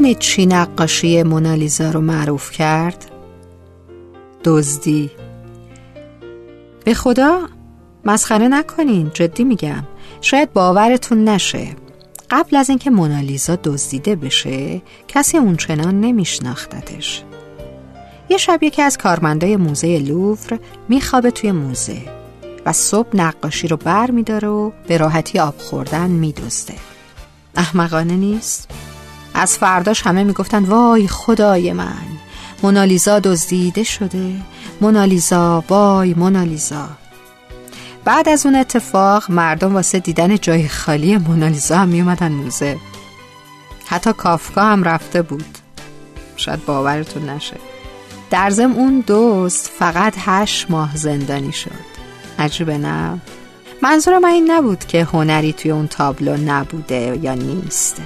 [0.00, 3.10] می‌دونید چی نقاشی مونالیزا رو معروف کرد؟
[4.44, 5.10] دزدی.
[6.84, 7.40] به خدا
[8.04, 9.84] مسخره نکنین جدی میگم.
[10.20, 11.76] شاید باورتون نشه.
[12.30, 17.22] قبل از اینکه مونالیزا دزدیده بشه کسی اونچنان نمیشناختتش.
[18.28, 20.58] یه شب یکی از کارمندای موزه لوور
[20.88, 22.02] میخوابه توی موزه
[22.66, 26.74] و صبح نقاشی رو بر میداره و به راحتی آب خوردن میدزده.
[27.56, 28.79] احمقانه نیست؟
[29.34, 32.06] از فرداش همه می‌گفتن وای خدای من.
[32.62, 34.32] مونالیزا دزدیده شده.
[34.80, 36.88] مونالیزا وای مونالیزا.
[38.04, 42.78] بعد از اون اتفاق مردم واسه دیدن جای خالی مونالیزا هم میومدن موزه.
[43.86, 45.58] حتی کافکا هم رفته بود.
[46.36, 47.56] شاید باورتون نشه.
[48.30, 51.70] در زم اون دوست فقط هشت ماه زندانی شد.
[52.38, 53.18] عجیبه نه؟
[53.82, 57.96] منظور من این نبود که هنری توی اون تابلو نبوده یا نیست.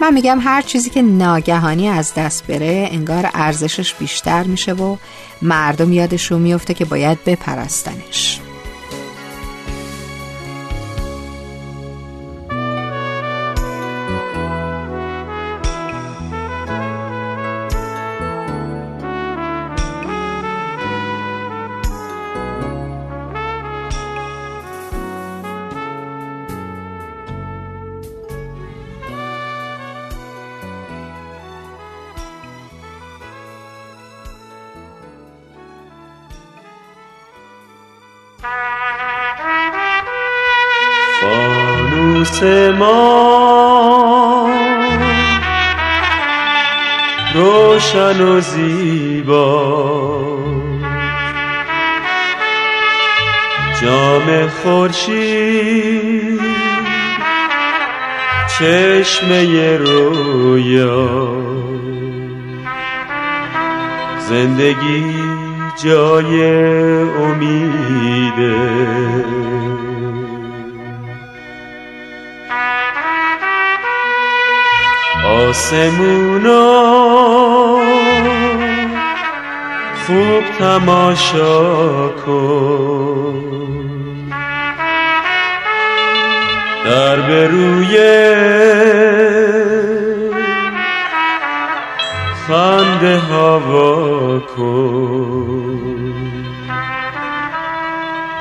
[0.00, 4.96] من میگم هر چیزی که ناگهانی از دست بره انگار ارزشش بیشتر میشه و
[5.42, 8.40] مردم یادش رو میفته که باید بپرستنش.
[41.20, 42.42] فانوس
[42.78, 43.46] ما
[47.34, 49.86] روشن و زیبا.
[53.82, 56.40] جام خورشید
[58.58, 61.08] چشمه رویا.
[64.28, 65.45] زندگی
[65.84, 66.42] جای
[67.10, 68.56] امیده.
[75.24, 76.96] آسمونا
[80.06, 83.46] خوب تماشا کن.
[86.84, 87.96] در به روی
[92.46, 95.96] خنده هوا کن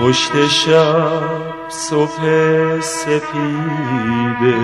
[0.00, 4.58] پشت شب صبح سپیده.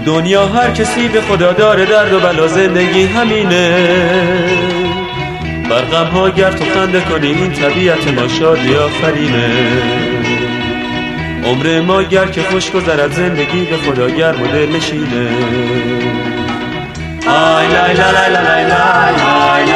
[0.00, 3.86] تو دنیا هر کسی به خدا داره درد و بلا زندگی همینه.
[5.70, 9.50] بر غم ها گر تو خنده کنی این طبیعت ما شادی آفرینه.
[11.44, 15.28] عمر ما گر که خوش گذرد زندگی به خدا گرم و دل نشینه
[17.26, 19.69] آی لای لای لای لای لای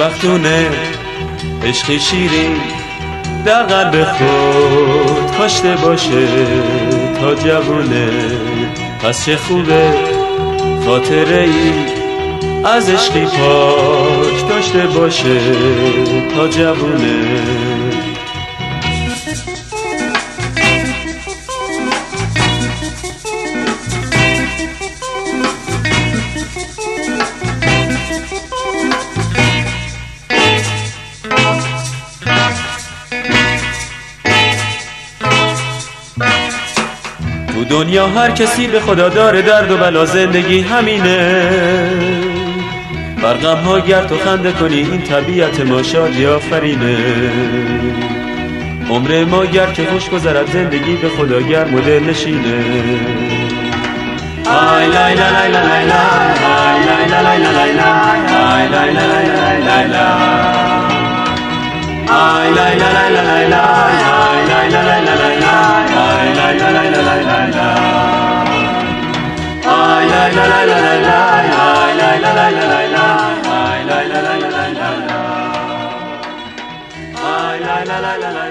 [0.00, 0.70] خوشبختونه
[1.64, 2.56] عشق شیرین
[3.44, 6.26] در قلب خود کاشته باشه
[7.20, 8.08] تا جوونه.
[9.02, 9.94] پس چه خوبه
[10.86, 11.72] خاطره ای
[12.64, 15.40] از عشقی پاک داشته باشه
[16.36, 17.69] تا جوونه.
[37.70, 41.50] دنیا هر کسی به خدا داره درد و بلا زندگی همینه
[43.22, 46.96] بر غم ها گر تو خنده کنی این طبیعت ما شادی آفرینه
[48.90, 52.64] عمر ما گر که خوش گذرد زندگی به خدا گرم و دل نشینه
[78.00, 78.49] la la la la